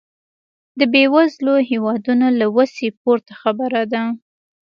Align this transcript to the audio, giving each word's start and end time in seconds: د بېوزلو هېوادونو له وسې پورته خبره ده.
د 0.79 0.81
بېوزلو 0.93 1.55
هېوادونو 1.69 2.27
له 2.39 2.45
وسې 2.57 2.87
پورته 3.01 3.33
خبره 3.41 3.81
ده. 3.93 4.03